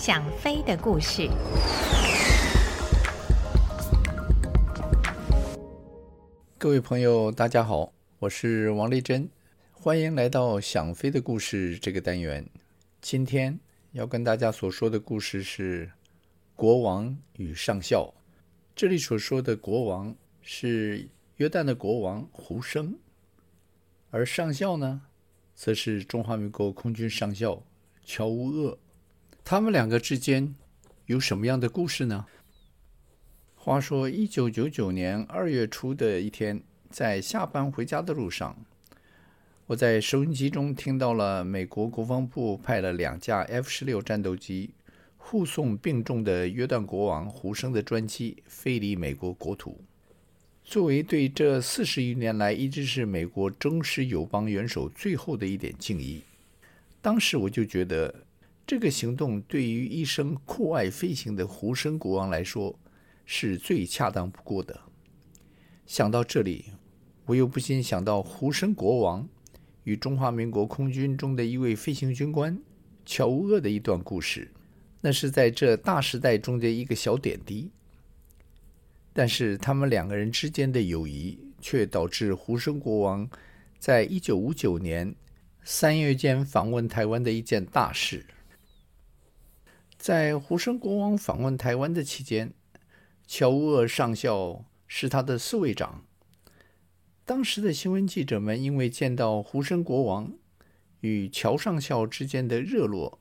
[0.00, 1.28] 想飞的故事。
[6.56, 9.28] 各位朋友，大家好，我是王丽珍，
[9.72, 12.48] 欢迎来到《想飞的故事》这个单元。
[13.02, 13.60] 今天
[13.92, 15.90] 要跟大家所说的故事是
[16.56, 18.14] 国王与上校。
[18.74, 22.98] 这里所说的国王是约旦的国王胡生，
[24.08, 25.02] 而上校呢，
[25.54, 27.62] 则是中华民国空军上校
[28.02, 28.78] 乔乌厄。
[29.44, 30.54] 他们两个之间
[31.06, 32.26] 有什么样的故事呢？
[33.56, 38.56] 话说，一九九九年二月初的一天，在下班回家的路上，
[39.66, 44.70] 我在收音机中听到了美国国防部派了两架 F 十六战斗机
[45.16, 49.80] 护送病重的约旦国王胡生的专机飞离美国国土，
[50.64, 56.22] 作为对这四十余年来一直是美国忠实友邦元首最后的一点敬意。
[57.02, 58.14] 当时我就觉得。
[58.70, 62.78] 这个行动对于一生酷爱飞行的胡生国王来说
[63.24, 64.80] 是最恰当不过的。
[65.86, 66.66] 想到这里，
[67.26, 69.28] 我又不禁想到胡生国王
[69.82, 72.56] 与中华民国空军中的一位飞行军官
[73.04, 74.48] 乔乌厄的一段故事。
[75.00, 77.72] 那是在这大时代中的一个小点滴，
[79.12, 83.28] 但是他们两个人之间的友谊却导致胡生国王
[83.80, 85.12] 在一九五九年
[85.64, 88.24] 三月间访问台湾的一件大事。
[90.00, 92.54] 在胡生国王访问台湾的期间，
[93.26, 96.06] 乔乌厄上校是他的侍卫长。
[97.26, 100.32] 当时的新闻记者们因为见到胡生国王
[101.00, 103.20] 与乔上校之间的热络，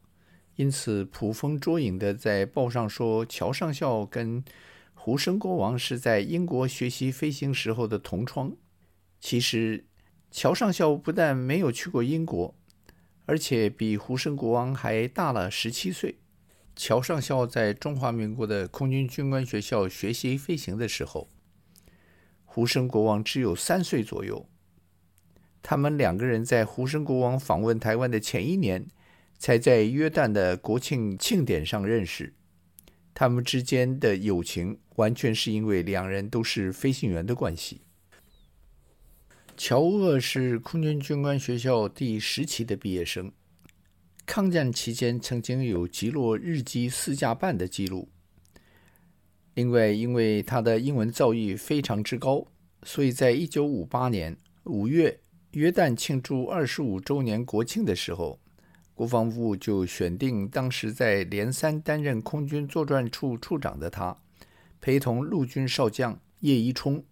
[0.55, 4.41] 因此捕风捉影的在报上说乔上校跟
[4.93, 8.55] 胡生国王是在英国学习飞行时候的同窗。
[9.19, 9.85] 其实，
[10.31, 12.55] 乔上校不但没有去过英国，
[13.25, 16.15] 而且比胡生国王还大了十七岁。
[16.81, 21.27] 乔上校在中华民国的空军军官学校学习飞行的时候，
[22.45, 24.47] 胡生国王只有三岁左右。
[25.61, 28.87] 他们两个人在胡生国王访问台湾的前一年，
[29.37, 32.33] 才在约旦的国庆庆典上认识。
[33.13, 37.81] 他们之间的友情完全是因为两人都是飞行员的关系。
[39.57, 43.33] 乔厄是空军军官学校第十期的毕业生。
[44.31, 48.09] 抗战期间，曾经有击落日机四架半的记录。
[49.55, 52.45] 另外，因为他的英文造诣非常之高，
[52.83, 55.19] 所以在一九五八年五月，
[55.53, 58.39] 约旦庆祝二十五周年国庆的时候，
[58.93, 64.15] 国防部就选定当时在连三担任空军作战处处长的他，
[64.79, 67.03] 陪同陆军少将叶一冲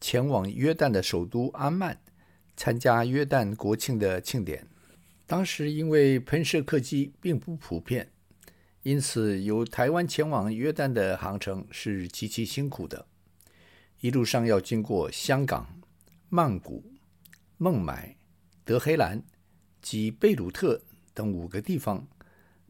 [0.00, 2.00] 前往约旦的首都安曼，
[2.56, 4.66] 参加约旦国庆的庆典。
[5.28, 8.10] 当时因为喷射客机并不普遍，
[8.82, 13.06] 因此由台湾前往约旦的航程是极其辛苦的。
[14.00, 15.82] 一路上要经过香港、
[16.30, 16.82] 曼谷、
[17.58, 18.16] 孟买、
[18.64, 19.22] 德黑兰
[19.82, 20.80] 及贝鲁特
[21.12, 22.08] 等五个地方，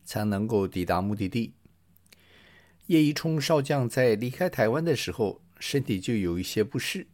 [0.05, 1.55] 才能够抵达目的地。
[2.87, 7.07] 叶一冲少将在离开台湾的时候，身体就有一些不适。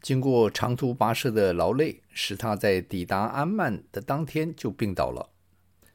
[0.00, 5.28] 经过长途跋涉的劳累，使他在抵达安曼的当天就病倒了。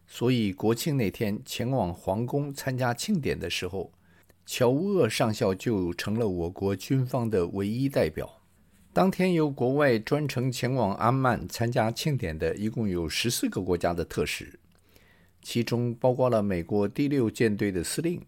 [0.08, 3.92] 所以国庆那天前往皇宫参加庆典的时候，
[4.46, 8.42] 乔乌厄上校就成了我国军方的唯一代表。
[8.94, 14.60] 当天由国外专程前往安曼参加庆典的一共有十四个国家的特使，
[15.42, 18.22] 其中包括了美国第六舰队的司令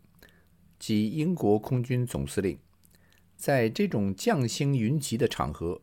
[0.79, 2.57] 及英国空军总司令。
[3.37, 5.79] 在这种将星云集的场合，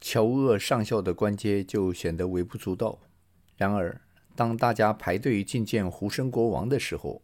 [0.00, 2.98] 乔厄上校的官阶就显得微不足道。
[3.56, 4.00] 然而，
[4.34, 7.20] 当大家排队觐见胡生国王的时候，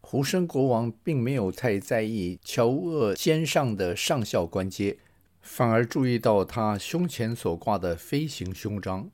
[0.00, 4.98] 胡生国王并没有太在意乔厄肩上的上校官阶，
[5.42, 9.10] 反而注意到他胸前所挂的飞行勋章。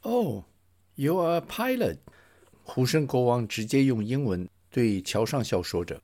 [0.00, 0.44] Oh,
[0.96, 1.98] you are a pilot！
[2.62, 6.02] 胡生国王直接用英文对乔上校说着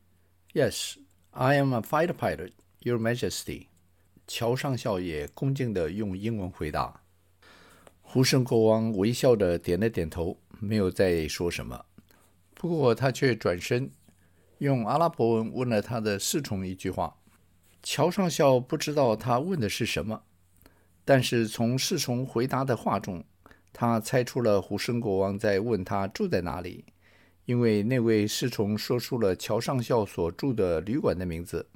[0.53, 0.95] ：“Yes,
[1.33, 2.53] I am a fighter pilot。”
[2.85, 3.69] Your Majesty，
[4.27, 7.01] 乔上校也恭敬地用英文回答。
[8.03, 11.87] 胡生国王微笑着点了点头，没有再说什么。
[12.53, 13.91] 不过他却转身
[14.59, 17.17] 用阿拉伯文问了他的侍从一句话。
[17.83, 20.23] 乔上校不知道他问的是什么，
[21.07, 23.25] 但是从侍从回答的话中，
[23.73, 26.85] 他猜出了胡生国王在问他住在哪里，
[27.47, 31.67] 因为那位侍从说出了乔上校所住的旅馆的名字。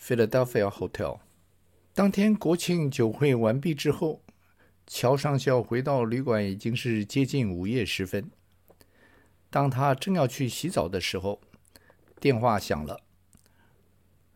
[0.00, 1.20] Philadelphia Hotel。
[1.94, 4.22] 当天国庆酒会完毕之后，
[4.86, 8.30] 乔上校回到旅馆已经是接近午夜时分。
[9.48, 11.40] 当他正要去洗澡的时候，
[12.20, 13.00] 电话响了。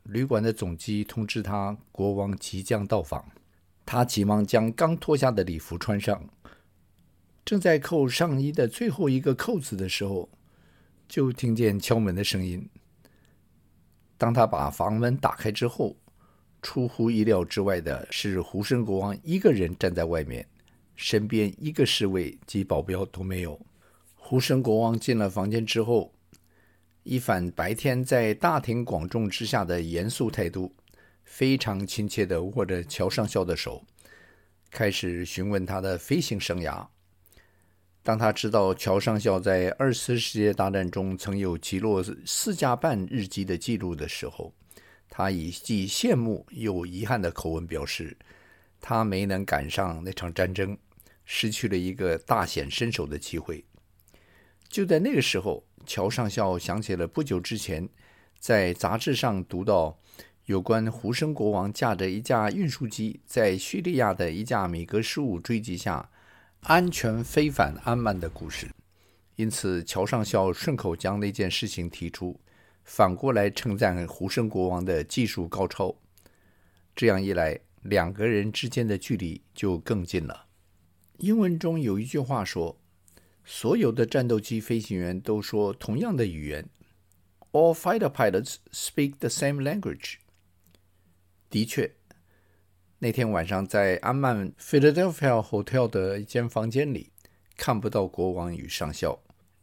[0.05, 3.31] 旅馆的总机通知他，国王即将到访。
[3.85, 6.29] 他急忙将刚脱下的礼服穿上，
[7.45, 10.31] 正在扣上衣的最后一个扣子的时候，
[11.09, 12.69] 就听见敲门的声音。
[14.20, 15.96] 当他把房门打开之后，
[16.61, 20.46] 出乎意料之外的是，胡生国王一个人站在外面，
[20.94, 23.58] 身边一个侍卫及保镖都没有。
[24.14, 26.12] 胡生国王进了房间之后，
[27.02, 30.70] 一反白天在大庭广众之下的严肃态度，
[31.25, 33.82] 非常亲切地握着乔上校的手，
[34.70, 36.87] 开始询问他的飞行生涯。
[38.02, 44.55] 当他知道乔上校在二次世界大战中曾有击落四架半日机的记录的时候，
[45.08, 48.17] 他以既羡慕又遗憾的口吻表示，
[48.81, 50.79] 他没能赶上那场战争，
[51.26, 53.64] 失去了一个大显身手的机会。
[54.69, 57.87] 就在那个时候，乔上校想起了不久之前
[58.38, 59.99] 在杂志上读到
[60.47, 66.08] 有关胡生国王驾着一架运输机在叙利亚的一架米格十五追击下
[66.62, 68.71] 安全非凡安曼的故事，
[69.37, 72.39] 因此乔上校顺口将那件事情提出，
[72.85, 75.95] 反过来称赞胡生国王的技术高超。
[76.95, 80.47] 这样一来，两个人之间的距离就更近了。
[81.19, 82.77] 英文中有一句话说。
[83.43, 86.69] 所有的战斗机飞行员都说同样的语言
[87.51, 90.17] ，All fighter pilots speak the same language。
[91.49, 91.97] 的确，
[93.02, 97.08] 那天晚上在安曼 Philadelphia Hotel 的一间房间里，
[97.56, 99.19] 看不到国王与上校，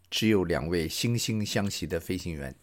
[0.10, 2.56] 只有两位惺惺相惜的飞行员。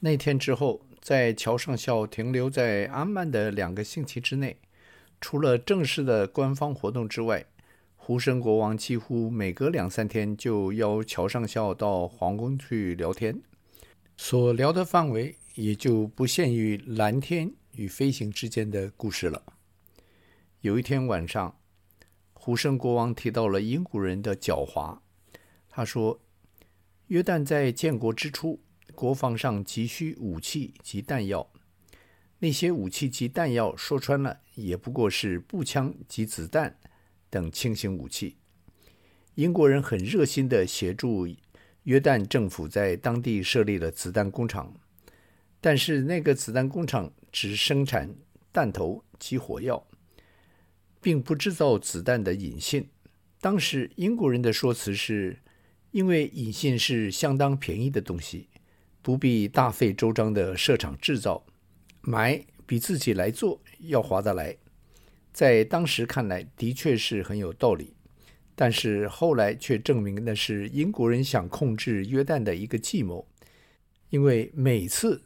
[0.00, 4.56] 那天之后，在乔上校停留在安曼的两个星期之内，
[5.20, 7.46] 除了正式的官方活动之外，
[7.94, 13.40] 胡生国王几乎每隔两三天就邀乔上校到皇宫去聊天，
[14.16, 19.40] 所聊的范围也就不限于蓝天与飞行之间的故事了。
[20.64, 21.60] 有一天晚上，
[22.32, 25.00] 胡生国王提到了英国人的狡猾。
[25.68, 26.18] 他说
[27.08, 28.58] ：“约旦在建国之初，
[28.94, 31.50] 国防上急需武器及弹药，
[32.38, 36.78] 那些武器及弹药说穿了也不过是步枪及子弹。”
[37.28, 38.38] 等轻型武器，
[39.34, 41.28] 英国人很热心地协助
[41.82, 44.72] 约旦政府在当地设立了子弹工厂，
[45.60, 48.08] 但是那个子弹工厂只生产
[48.50, 49.86] 弹头及火药，
[51.04, 52.88] 并不制造子弹的引信。
[53.38, 55.36] 当时英国人的说辞是，
[55.90, 58.48] 因为引信是相当便宜的东西，
[59.02, 61.44] 不必大费周章的设厂制造，
[62.00, 64.56] 买比自己来做要划得来。
[65.30, 67.92] 在当时看来，的确是很有道理，
[68.54, 73.28] 但是后来却证明那是英国人想控制约旦的一个计谋，
[74.08, 75.20] 因为每次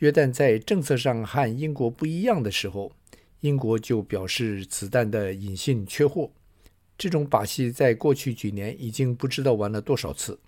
[0.00, 2.92] 约旦在政策上和英国不一样的时候，
[3.40, 6.30] 英国就表示子弹的隐性缺货。
[6.96, 10.38] 这种把戏在过去几年已经不知道玩了多少次。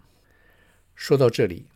[0.94, 1.66] 说到这里，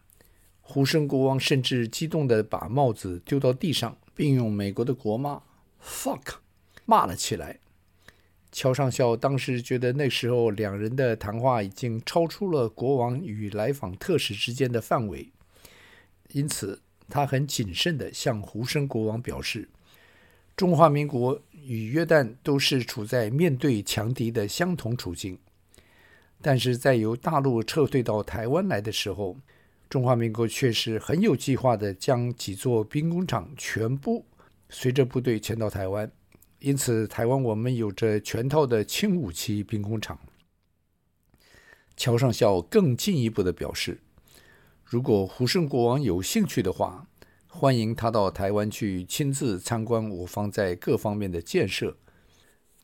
[0.60, 5.42] 胡生国王甚至激动地把帽子丢到地上，并用美国的国骂
[5.82, 6.36] “fuck”。
[6.84, 7.60] 骂了起来。
[8.52, 15.30] 乔上校当时觉得那时候两人的谈话已经超出了国王与来访特使之间的范围，
[16.32, 19.68] 因此他很谨慎地向胡生国王表示
[20.56, 25.36] ：“中华民国与约旦都是处在面对强敌的相同处境，
[26.40, 29.36] 但是在由大陆撤退到台湾来的时候，
[29.88, 34.24] 中华民国确实很有计划地将几座兵工厂全部
[34.68, 36.10] 随着部队迁到台湾。”
[36.60, 40.18] 因此，台湾我们有着全套的轻武器兵工厂。
[41.96, 44.00] 乔上校更进一步的表示，
[44.84, 47.06] 如果胡生国王有兴趣的话，
[47.56, 51.96] 欢迎他到台湾去亲自参观我方在各方面的建设。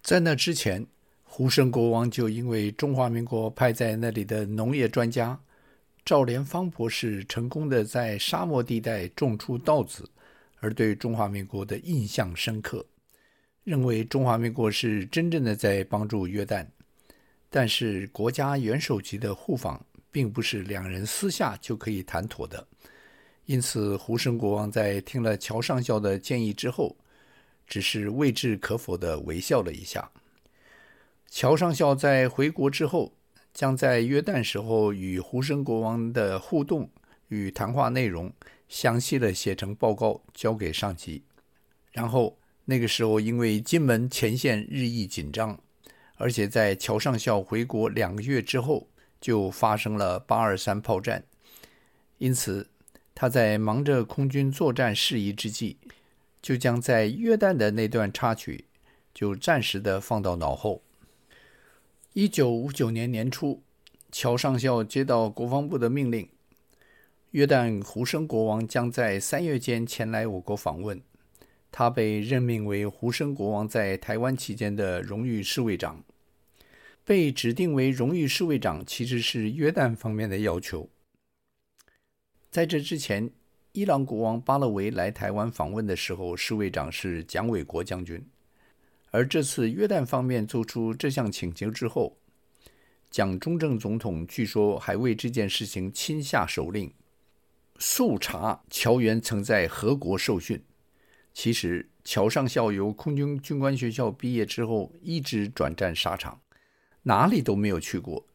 [0.01, 0.87] 在那之前，
[1.25, 5.37] 胡生国王就因为中华民国派在那里的农业专家
[6.05, 10.09] 赵连芳博士成功的在沙漠地带种出稻子，
[10.61, 12.87] 而对中华民国的印象深刻。
[13.65, 16.65] 认为中华民国是真正的在帮助约旦，
[17.51, 22.65] 但是国家元首级的互访并不是两人私下就可以谈妥的。
[23.51, 26.97] 因此，胡生国王在听了乔上校的建议之后，
[27.67, 30.09] 只是未置可否地微笑了一下。
[31.29, 33.13] 乔上校在回国之后，
[33.53, 36.89] 将在约旦时候与胡生国王的互动
[37.27, 38.33] 与谈话内容
[38.69, 41.25] 详细地写成报告，交给上级，
[41.91, 42.39] 然后。
[42.67, 45.59] 那个时候，因为金门前线日益紧张，
[46.15, 48.87] 而且在乔上校回国两个月之后，
[49.21, 51.25] 就发生了八二三炮战，
[52.19, 52.70] 因此
[53.21, 55.77] 他在忙着空军作战事宜之际，
[56.41, 58.65] 就将在约旦的那段插曲
[59.13, 60.81] 就暂时的放到脑后。
[62.15, 63.63] 一九五九年年初，
[64.11, 66.31] 乔上校接到国防部的命令，
[67.33, 70.99] 约旦胡生国王将在三月间前来我国访问，
[71.71, 76.03] 他被任命为胡生国王在台湾期间的荣誉侍卫长。
[77.05, 80.89] 被指定为荣誉侍卫长，其实是约旦方面的要求。
[82.51, 83.31] 在这之前，
[83.71, 88.21] 伊朗国王巴勒维来台湾访问的时候，侍卫长是蒋纬国将军。
[89.13, 92.17] 而这次约旦方面做出这项请求之后，
[93.09, 96.93] 蒋中正总统据说还为这件事情亲下手令，
[97.79, 100.61] 速查乔元曾在何国受训。
[101.33, 106.41] 其实，乔上校由空军军官学校毕业之后，一直转战沙场。
[107.05, 108.27] 哪里都没有去过，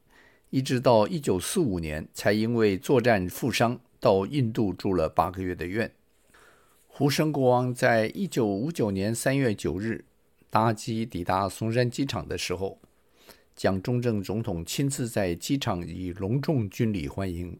[0.51, 5.91] 一直到一九四五年才因为作战负伤到印度住了八个月的院。
[6.85, 10.05] 胡生国王在一九五九年三月九日
[10.51, 12.77] 搭机抵达松山机场的时候，
[13.55, 17.57] 蒋中正总统亲自在机场以隆重军礼欢迎。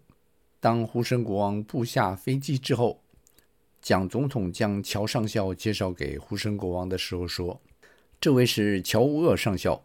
[0.59, 3.01] 当胡生国王步下飞机之后，
[3.81, 7.59] 蒋总统将乔上校介绍给胡生国王的时候说
[8.21, 9.83] ：“这位是乔乌厄上校。”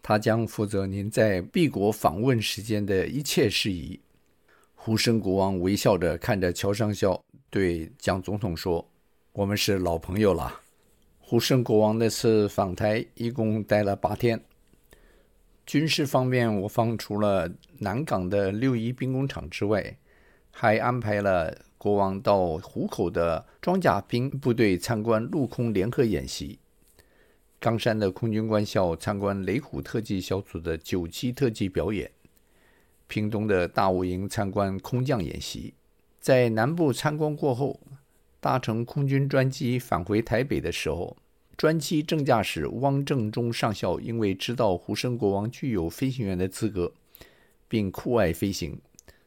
[0.00, 3.98] 他将负责您在敝国访问时间的一切事宜。
[4.86, 8.88] 胡生国王微笑着看着乔上校，对蒋总统说
[9.34, 10.60] ：“我们是老朋友了。”
[11.18, 14.40] 胡生国王那次访台一共待了八天。
[15.66, 19.96] 军事方面，我方除了南港的六一兵工厂之外，
[20.52, 26.60] 还安排了国王到湖口的装甲兵部队参观陆空联合演习。
[27.58, 32.08] 冈山的空军官校参观雷虎特技小组的九七特技表演，
[33.08, 35.74] 屏东的大武营参观空降演习，
[36.20, 37.80] 在南部参观过后，
[38.40, 41.16] 搭乘空军专机返回台北的时候，
[41.56, 46.92] 专机正驾驶汪正中上校因为知道胡生国王具有飞行员的资格，
[47.68, 48.78] 并酷爱飞行，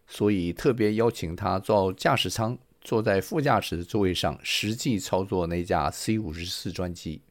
[0.08, 7.22] 所以特别邀请他到驾驶舱，坐在副驾驶座位上，实际操作那架 C 五十四专机。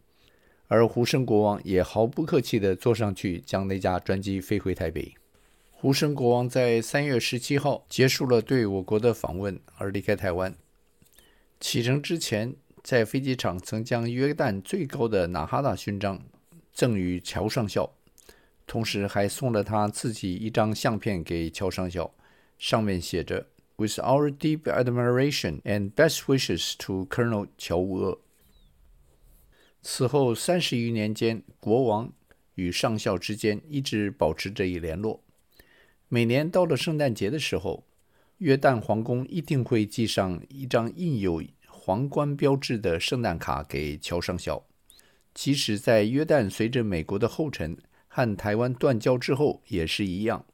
[0.66, 5.14] 而胡生国王也毫不客气地坐上去，将那架专机飞回台北。
[5.80, 10.52] 胡生国王在三月十七号结束了对我国的访问，而离开台湾。
[11.60, 16.20] 启程之前，在飞机场曾将约旦最高的纳哈达勋章
[16.72, 17.92] 赠予乔上校，
[18.66, 22.12] 同时还送了他自己一张相片给乔上校，
[22.58, 28.20] 上面写着 “With our deep admiration and best wishes to Colonel 乔乌厄”。
[29.80, 32.12] 此后三十余年间，国王
[32.56, 35.22] 与上校之间一直保持着一联络。
[36.10, 37.84] 每年到了圣诞节的时候，
[38.38, 44.64] 约旦皇宫一定会寄上一张印有皇冠标志的圣诞卡给乔上校。
[45.34, 47.76] 即使在约旦随着美国的后尘
[48.08, 50.46] 和台湾断交之后也是一样。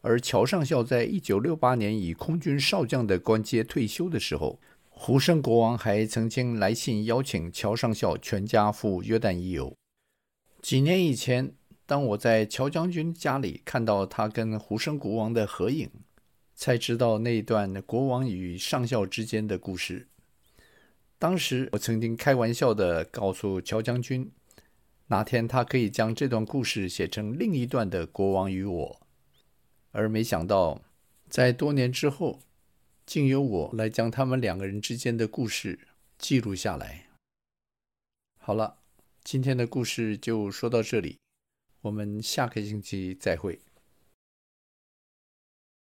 [0.00, 9.74] 而乔上校在一九六八年以空军少将的官阶退休的时候，胡生国王还曾经来信邀请乔上校全家赴约旦一游。
[10.62, 11.52] 几年以前，
[11.86, 15.90] 当我在乔将军家里看到他跟胡生国王的合影，
[16.54, 20.08] 才知道那一段国王与上校之间的故事。
[21.18, 24.30] 当时我曾经开玩笑地告诉乔将军，
[25.08, 29.00] 哪天他可以将这段故事写成另一段的《国王与我》，
[29.92, 30.82] 而没想到，
[31.28, 32.40] 在多年之后。
[33.06, 35.78] 竟由我来将他们两个人之间的故事
[36.16, 37.08] 记录下来。
[38.38, 38.78] 好了，
[39.22, 41.18] 今天的故事就说到这里，
[41.84, 43.60] 我们下个星期再会。